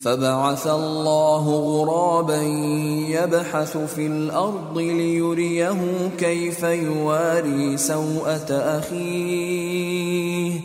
[0.00, 2.42] فبعث الله غرابا
[3.08, 10.60] يبحث في الارض ليريه كيف يواري سوءه اخيه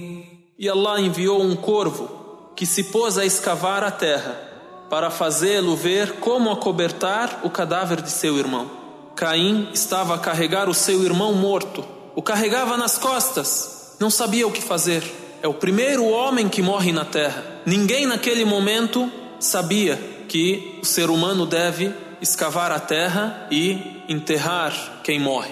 [0.60, 2.08] E Allah enviou um corvo
[2.56, 4.40] que se pôs a escavar a terra
[4.88, 8.70] para fazê-lo ver como acobertar o cadáver de seu irmão.
[9.16, 11.84] Caim estava a carregar o seu irmão morto.
[12.16, 13.98] O carregava nas costas.
[14.00, 15.04] Não sabia o que fazer.
[15.42, 17.44] É o primeiro homem que morre na terra.
[17.66, 19.12] Ninguém naquele momento
[19.44, 25.52] sabia que o ser humano deve escavar a terra e enterrar quem morre.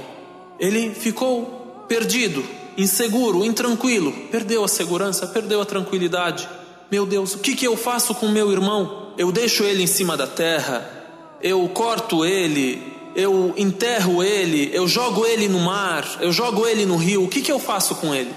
[0.59, 2.44] Ele ficou perdido,
[2.77, 6.48] inseguro, intranquilo, perdeu a segurança, perdeu a tranquilidade.
[6.90, 9.13] Meu Deus, o que, que eu faço com meu irmão?
[9.18, 10.90] Eu deixo ele em cima da terra,
[11.41, 12.82] eu corto ele,
[13.16, 17.41] eu enterro ele, eu jogo ele no mar, eu jogo ele no rio, o que,
[17.41, 18.32] que eu faço com ele?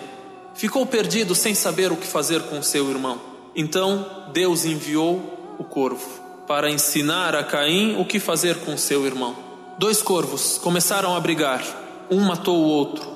[0.54, 3.20] Ficou perdido sem saber o que fazer com seu irmão.
[3.54, 9.36] Então Deus enviou o corvo, para ensinar a Caim o que fazer com seu irmão.
[9.78, 11.64] Dois corvos começaram a brigar,
[12.10, 13.08] um matou o outro.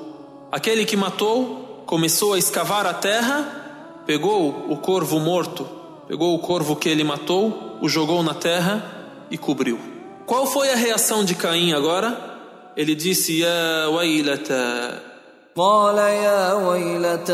[0.51, 5.67] Aquele que matou começou a escavar a terra, pegou o corvo morto,
[6.07, 8.84] pegou o corvo que ele matou, o jogou na terra
[9.31, 9.79] e cobriu.
[10.27, 12.39] Qual foi a reação de Caim agora?
[12.77, 15.08] Ele disse: Ya wailata.
[15.58, 17.34] قال يا ويلتى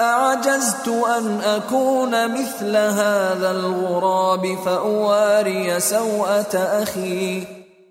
[0.00, 7.46] أعجزت أن أكون مثل هذا الغراب فأواري سوءة أخي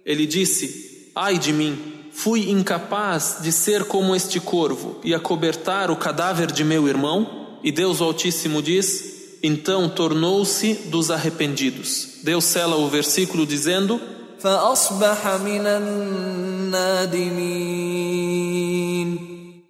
[0.05, 1.77] Ele disse: Ai de mim,
[2.11, 7.59] fui incapaz de ser como este corvo e acobertar o cadáver de meu irmão?
[7.63, 12.21] E Deus Altíssimo diz: Então tornou-se dos arrependidos.
[12.23, 14.22] Deus sela o versículo dizendo: فأصبح من النادمين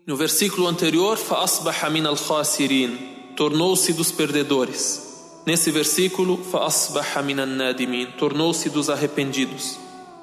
[0.06, 2.98] No versículo anterior, فأصبح من الخاسرين,
[3.36, 5.10] tornou-se dos perdedores.
[5.46, 9.78] Nesse versículo, فأصبح من النادمين, tornou-se dos arrependidos.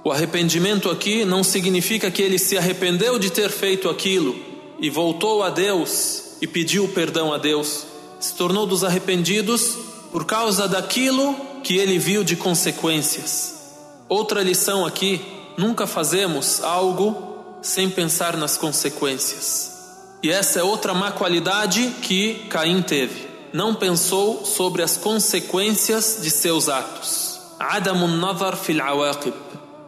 [0.04, 4.36] O arrependimento aqui não significa que ele se arrependeu de ter feito aquilo
[4.78, 7.86] e voltou a Deus e pediu perdão a Deus.
[8.20, 9.76] Se tornou dos arrependidos
[10.12, 11.34] por causa daquilo
[11.64, 13.56] que ele viu de consequências.
[14.11, 15.21] Outra lição aqui:
[15.55, 19.71] nunca fazemos algo sem pensar nas consequências.
[20.21, 23.25] E essa é outra má qualidade que Caim teve.
[23.53, 27.39] Não pensou sobre as consequências de seus atos.
[27.57, 28.81] Adamun nazar fil.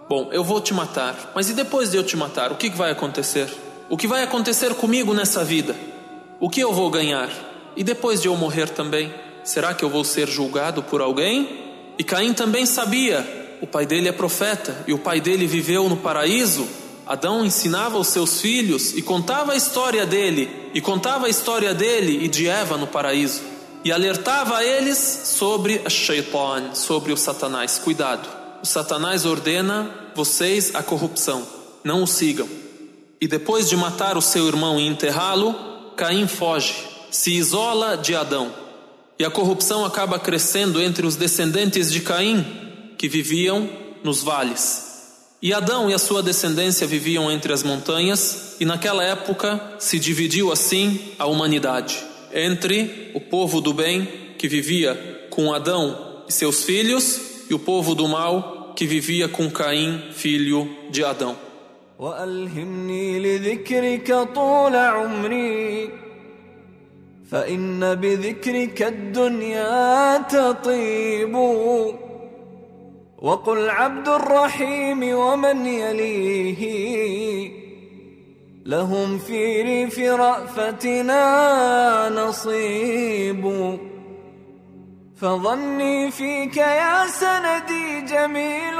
[0.07, 2.91] Bom, eu vou te matar, mas e depois de eu te matar, o que vai
[2.91, 3.53] acontecer?
[3.89, 5.75] O que vai acontecer comigo nessa vida?
[6.39, 7.29] O que eu vou ganhar?
[7.75, 9.13] E depois de eu morrer também?
[9.43, 11.73] Será que eu vou ser julgado por alguém?
[11.97, 13.42] E Caim também sabia.
[13.63, 16.67] O pai dele é profeta e o pai dele viveu no paraíso
[17.05, 22.23] Adão ensinava os seus filhos e contava a história dele, e contava a história dele
[22.23, 23.41] e de Eva no paraíso,
[23.83, 27.77] e alertava eles sobre a Shaitan, sobre o Satanás.
[27.77, 28.27] Cuidado,
[28.61, 31.45] o Satanás ordena vocês a corrupção,
[31.83, 32.47] não o sigam.
[33.19, 35.53] E depois de matar o seu irmão e enterrá-lo,
[35.97, 36.73] Caim foge,
[37.11, 38.53] se isola de Adão.
[39.19, 42.62] E a corrupção acaba crescendo entre os descendentes de Caim,
[43.02, 43.68] que viviam
[44.02, 44.86] nos vales.
[45.40, 50.50] E Adão e a sua descendência viviam entre as montanhas, e naquela época se dividiu
[50.50, 54.06] assim a humanidade entre o povo do bem,
[54.36, 59.50] que vivia com Adão e seus filhos, e o povo do mal, que vivia com
[59.50, 61.36] Caim, filho de Adão.
[67.30, 71.34] فإن بذكرك الدنيا تطيب
[73.23, 76.61] وقل عبد الرحيم ومن يليه
[78.65, 81.19] لهم في ريف رأفتنا
[82.09, 83.43] نصيب
[85.15, 88.79] فظني فيك يا سندي جميل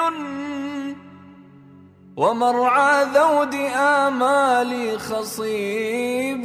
[2.17, 6.43] ومرعى ذود آمالي خصيب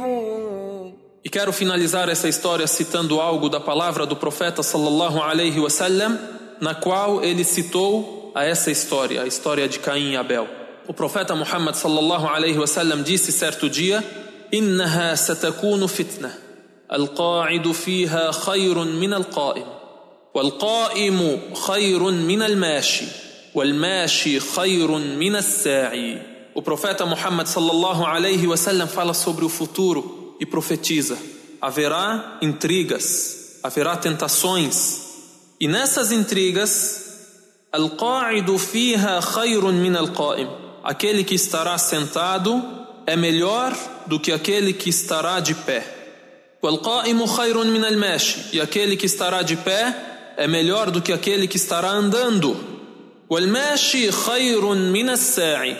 [1.21, 6.75] E quero finalizar essa história citando algo da palavra do profeta sallallahu alaihi wasallam na
[6.75, 10.47] qual ele citou a essa história, a história de Caim e Abel.
[10.87, 14.03] O profeta Muhammad sallallahu alaihi wasallam disse certo dia:
[14.51, 16.31] "Innaha satakunu fitna.
[16.89, 19.67] Al-qa'id fiha khayrun min al-qa'im,
[20.33, 23.07] wal-qa'imu khayrun min al-mashi,
[23.53, 26.19] wal-mashi khayrun min as-sa'i."
[26.55, 31.17] O profeta Muhammad sallallahu alaihi wasallam fala sobre o futuro e profetiza:
[31.61, 35.08] haverá intrigas, haverá tentações,
[35.59, 40.47] e nessas intrigas, al-qa'idu fiha khayrun min al-qa'im.
[40.83, 42.63] Aquele que estará sentado
[43.05, 43.75] é melhor
[44.07, 45.83] do que aquele que estará de pé.
[46.63, 48.45] Wal-qa'imu khayrun min al-mashi.
[48.53, 49.95] E aquele que estará de pé
[50.37, 52.55] é melhor do que aquele que estará andando.
[53.29, 55.75] Wal-mashi khayrun min as-sa'i.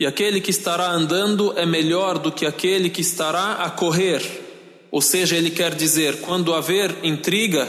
[0.00, 4.20] E aquele que estará andando é melhor do que aquele que estará a correr.
[4.90, 7.68] Ou seja, ele quer dizer, quando haver intriga,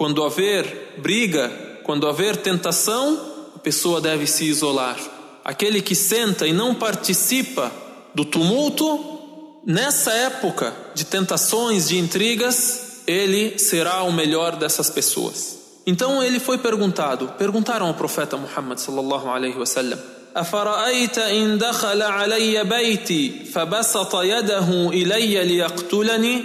[0.00, 1.50] quando haver briga,
[1.82, 3.18] quando haver tentação,
[3.54, 4.98] a pessoa deve se isolar.
[5.44, 7.72] Aquele que senta e não participa
[8.14, 15.56] do tumulto, nessa época de tentações, de intrigas, ele será o melhor dessas pessoas.
[15.86, 19.98] Então ele foi perguntado, perguntaram ao profeta Muhammad sallallahu alaihi wasallam,
[20.36, 26.44] أفرأيت إن دخل علي بيتي فبسط يده إلي ليقتلني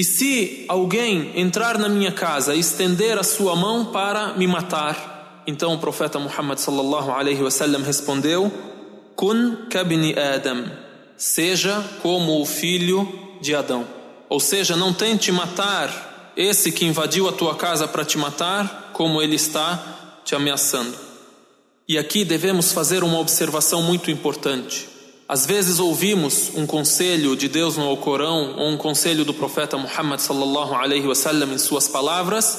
[0.00, 5.42] e se alguém entrar na minha casa e estender a sua mão para me matar?
[5.46, 8.50] Então o profeta Muhammad sallallahu alaihi wasallam respondeu:
[9.14, 10.64] Kun kabni Adam,
[11.18, 13.06] seja como o filho
[13.42, 13.86] de Adão.
[14.30, 19.20] Ou seja, não tente matar esse que invadiu a tua casa para te matar, como
[19.20, 20.96] ele está te ameaçando.
[21.86, 24.88] E aqui devemos fazer uma observação muito importante.
[25.30, 30.18] Às vezes ouvimos um conselho de Deus no Alcorão ou um conselho do profeta Muhammad
[30.18, 32.58] sallallahu alaihi wasallam em suas palavras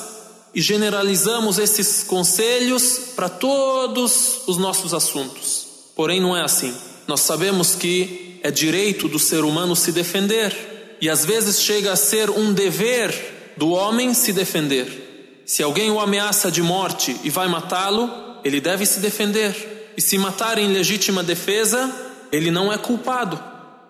[0.56, 5.68] e generalizamos esses conselhos para todos os nossos assuntos.
[5.98, 6.74] Porém não é assim.
[7.10, 11.98] Nós sabemos que é direito do ser humano se defender e às vezes chega a
[11.98, 15.44] ser um dever do homem se defender.
[15.46, 18.10] Se alguém o ameaça de morte e vai matá-lo,
[18.46, 19.92] ele deve se defender.
[19.98, 23.42] E se matar em legítima defesa, ele não é culpado,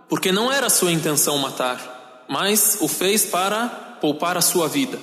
[0.10, 3.68] porque não era sua intenção matar, mas o fez para
[4.02, 5.00] poupar a sua vida.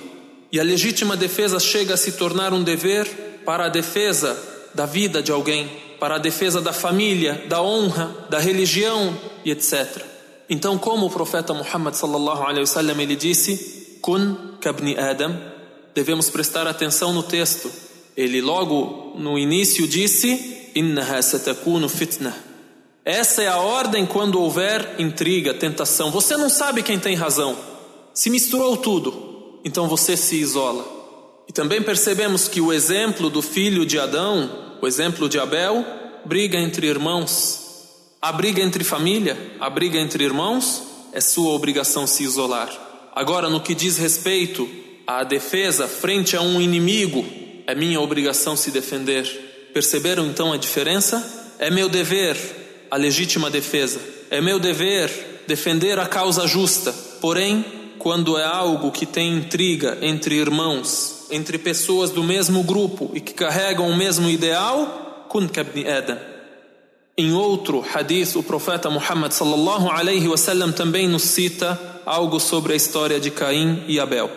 [0.51, 4.37] E a legítima defesa chega a se tornar um dever para a defesa
[4.73, 5.69] da vida de alguém,
[5.99, 9.15] para a defesa da família, da honra, da religião
[9.45, 10.03] e etc.
[10.49, 15.35] Então, como o profeta Muhammad sallallahu alaihi wasallam ele disse, "Kun kabni Adam",
[15.93, 17.69] devemos prestar atenção no texto
[18.19, 22.35] ele logo no início disse: Innaha satakunu fitna.
[23.09, 26.11] Essa é a ordem quando houver intriga, tentação.
[26.11, 27.57] Você não sabe quem tem razão.
[28.13, 30.85] Se misturou tudo, então você se isola.
[31.47, 35.83] E também percebemos que o exemplo do filho de Adão, o exemplo de Abel,
[36.23, 38.13] briga entre irmãos.
[38.21, 42.69] A briga entre família, a briga entre irmãos, é sua obrigação se isolar.
[43.15, 44.69] Agora, no que diz respeito
[45.07, 47.25] à defesa frente a um inimigo,
[47.65, 49.25] é minha obrigação se defender.
[49.73, 51.55] Perceberam então a diferença?
[51.57, 52.59] É meu dever
[52.90, 54.00] a legítima defesa.
[54.30, 56.92] É meu dever defender a causa justa.
[57.20, 57.64] Porém,
[57.98, 63.32] quando é algo que tem intriga entre irmãos, entre pessoas do mesmo grupo e que
[63.32, 66.18] carregam o mesmo ideal, kun kabni Adam.
[67.16, 72.76] Em outro hadith, o profeta Muhammad sallallahu alaihi wasallam também nos cita algo sobre a
[72.76, 74.30] história de Caim e Abel.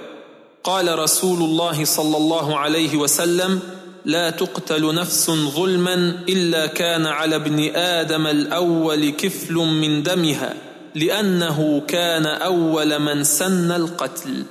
[0.63, 3.62] قال رسول الله صلى الله عليه وسلم
[4.04, 10.54] لا تقتل نفس ظلما الا كان على ابن آدم الأول كفل من دمها
[10.94, 14.44] لأنه كان اول من سن القتل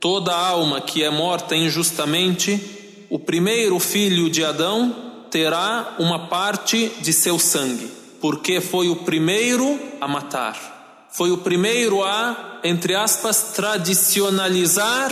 [0.00, 2.60] Toda alma que é morta injustamente,
[3.08, 4.94] o primeiro filho de Adão
[5.30, 7.90] terá uma parte de seu sangue,
[8.20, 11.08] porque foi o primeiro a matar.
[11.10, 15.10] Foi o primeiro a, entre aspas, tradicionalizar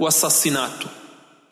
[0.00, 0.88] o assassinato.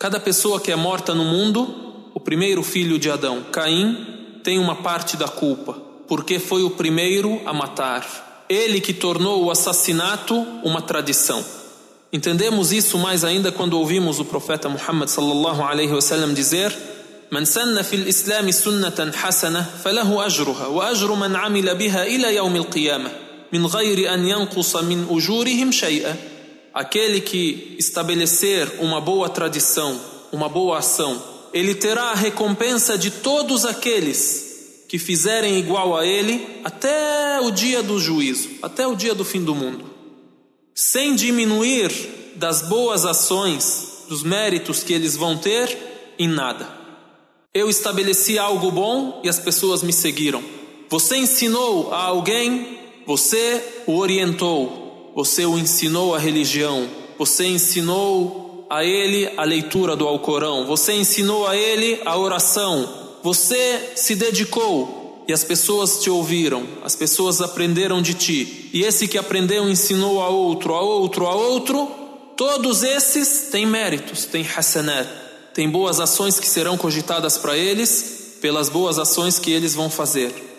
[0.03, 3.97] Cada pessoa que é morta no mundo, o primeiro filho de Adão, Caim,
[4.43, 5.75] tem uma parte da culpa,
[6.09, 8.45] porque foi o primeiro a matar.
[8.49, 11.45] Ele que tornou o assassinato uma tradição.
[12.13, 16.77] Entendemos isso mais ainda quando ouvimos o profeta Muhammad sallallahu alaihi wasallam dizer:
[17.31, 22.57] "Man sanna fil Islam sunnatan hasana, falahu ajruha wa ajru man amila biha ila yawm
[22.57, 23.13] al-qiyamah,
[23.53, 26.32] min ghairi an yanqusa min ujurihim shay'a."
[26.73, 30.01] Aquele que estabelecer uma boa tradição,
[30.33, 36.61] uma boa ação, ele terá a recompensa de todos aqueles que fizerem igual a ele
[36.65, 39.85] até o dia do juízo, até o dia do fim do mundo,
[40.75, 41.91] sem diminuir
[42.37, 46.69] das boas ações, dos méritos que eles vão ter em nada.
[47.55, 50.43] Eu estabeleci algo bom e as pessoas me seguiram.
[50.89, 54.82] Você ensinou a alguém, você o orientou,
[55.15, 56.89] você o ensinou a religião,
[57.19, 62.89] você ensinou a ele a leitura do Alcorão, você ensinou a ele a oração,
[63.23, 69.07] você se dedicou e as pessoas te ouviram, as pessoas aprenderam de ti, e esse
[69.07, 71.87] que aprendeu ensinou a outro, a outro, a outro,
[72.37, 75.09] todos esses têm méritos, têm hasanat,
[75.55, 80.52] têm boas ações que serão cogitadas para eles pelas boas ações que eles vão fazer.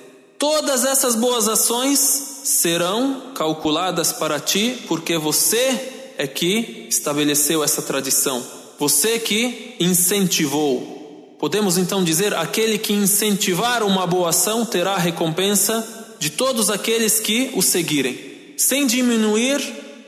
[0.43, 1.99] Todas essas boas ações
[2.43, 8.43] serão calculadas para ti, porque você é que estabeleceu essa tradição.
[8.77, 11.37] Você que incentivou.
[11.39, 17.21] Podemos então dizer: aquele que incentivar uma boa ação terá a recompensa de todos aqueles
[17.21, 19.61] que o seguirem, sem diminuir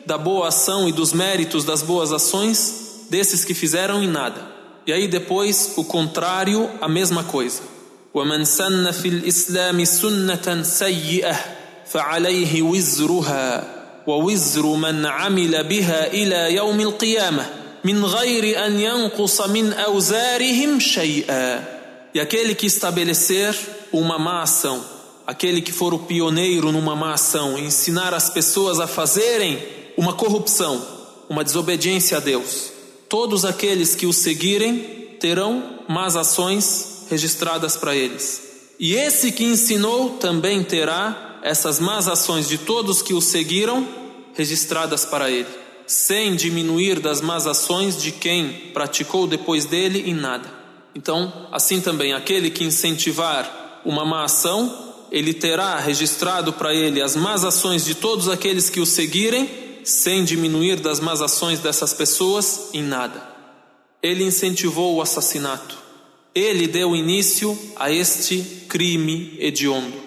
[0.06, 4.51] da boa ação e dos méritos das boas ações desses que fizeram em nada.
[4.86, 7.75] E aí depois o contrário, a mesma coisa.
[8.15, 11.37] ومن سن في الإسلام سنة سيئة
[11.87, 17.47] فعليه وزرها ووزر من عمل بها إلى يوم القيامة
[17.85, 21.81] من غير أن ينقص من أوزارهم شيئا
[22.12, 23.55] E aquele que estabelecer
[23.93, 24.85] uma má ação,
[25.25, 29.62] aquele que for o pioneiro numa má ação, ensinar as pessoas a fazerem
[29.97, 30.85] uma corrupção,
[31.29, 32.73] uma desobediência a Deus,
[33.09, 34.79] todos aqueles que o seguirem
[35.21, 38.42] terão más ações registradas para eles.
[38.80, 43.88] E esse que ensinou também terá essas más ações de todos que o seguiram
[44.34, 45.48] registradas para ele,
[45.88, 50.50] sem diminuir das más ações de quem praticou depois dele em nada.
[50.94, 57.16] Então, assim também, aquele que incentivar uma má ação, ele terá registrado para ele as
[57.16, 59.50] más ações de todos aqueles que o seguirem,
[59.84, 63.22] sem diminuir das más ações dessas pessoas em nada.
[64.02, 65.85] Ele incentivou o assassinato.
[66.36, 70.04] Ele deu início a este crime hediondo.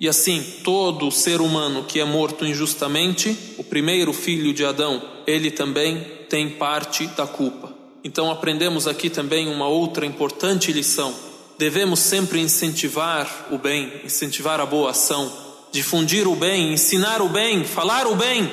[0.00, 5.50] E assim, todo ser humano que é morto injustamente, o primeiro filho de Adão, ele
[5.50, 7.74] também tem parte da culpa.
[8.04, 11.14] Então aprendemos aqui também uma outra importante lição.
[11.58, 15.32] Devemos sempre incentivar o bem, incentivar a boa ação,
[15.72, 18.50] difundir o bem, ensinar o bem, falar o bem.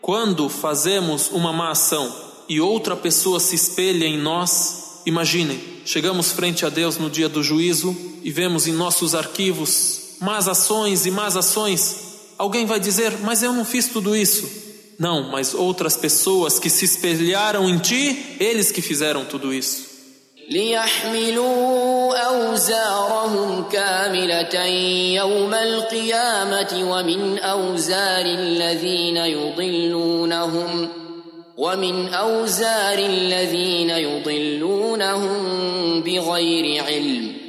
[0.00, 2.12] Quando fazemos uma má ação
[2.48, 7.43] e outra pessoa se espelha em nós, imaginem, chegamos frente a Deus no dia do
[7.43, 11.97] juízo e vemos em nossos arquivos más ações e más ações,
[12.37, 14.63] alguém vai dizer: Mas eu não fiz tudo isso.
[14.97, 19.93] Não, mas outras pessoas que se espelharam em ti, eles que fizeram tudo isso.
[20.49, 24.65] ليحملوا أوزارهم كاملة
[25.15, 30.89] يوم القيامة ومن أوزار الذين يضلونهم
[31.57, 35.41] ومن أوزار الذين يضلونهم
[36.01, 37.43] بغير علم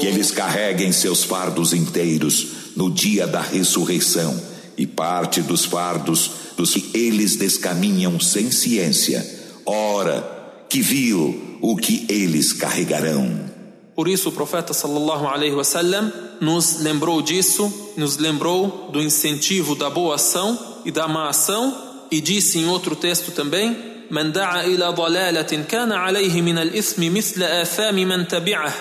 [0.00, 4.40] que eles carreguem seus fardos inteiros no dia da ressurreição
[4.76, 9.24] e parte dos fardos dos que eles descaminham sem ciência.
[9.64, 13.48] Ora, que vil o que eles carregarão.
[13.94, 19.90] Por isso o profeta sallallahu alaihi wasallam nos lembrou disso, nos lembrou do incentivo da
[19.90, 24.88] boa ação e da má ação e disse em outro texto também من دعا الى
[24.88, 28.74] ضلاله كان عليه من الاثم مثل اثام من تبعه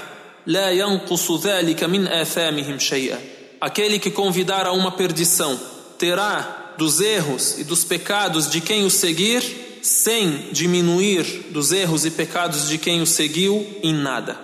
[0.48, 3.20] لا ينقص ذلك من اثامهم شيئا
[3.60, 5.60] aquele que convidar a uma perdição
[5.98, 9.44] terá dos erros e dos pecados de quem o seguir
[9.82, 14.38] sem diminuir dos erros e pecados de quem o seguiu em nada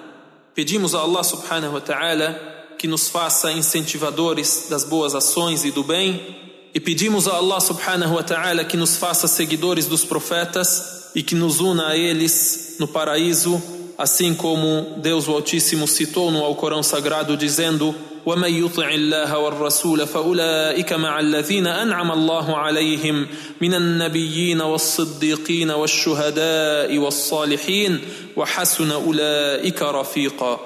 [0.55, 5.83] pedimos a Allah subhanahu wa ta'ala que nos faça incentivadores das boas ações e do
[5.83, 11.21] bem e pedimos a Allah subhanahu wa ta'ala que nos faça seguidores dos profetas e
[11.21, 13.62] que nos una a eles no paraíso,
[13.97, 17.93] assim como Deus o Altíssimo citou no Alcorão Sagrado dizendo:
[18.25, 23.27] ومن يطع الله والرسول فأولئك مع الذين أنعم الله عليهم
[23.62, 28.01] من النبيين والصديقين والشهداء والصالحين
[28.35, 30.59] وحسن أولئك رفيقا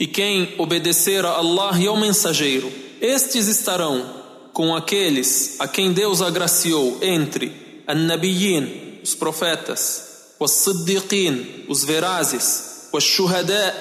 [0.00, 2.68] E quem obedecer a Allah e ao mensageiro,
[3.00, 4.17] estes estarão
[4.53, 10.07] com aqueles a quem Deus agraciou entre An-Nabiyyin, os profetas,
[10.47, 13.75] Siddiqin, os verazes, Shuhada,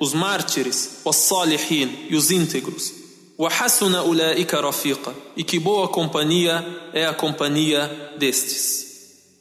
[0.00, 3.06] os mártires, Salihin e os íntegros.
[3.38, 8.86] وحسن أولئك رفيقا e que boa companhia é a companhia destes.